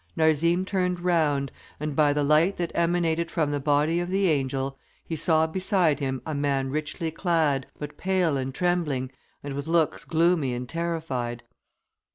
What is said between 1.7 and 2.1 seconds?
and